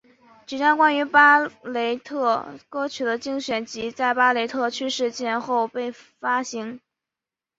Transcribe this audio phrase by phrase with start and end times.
[0.47, 6.81] 几张关于巴雷特歌曲的精选集在巴雷特去世前后被发行。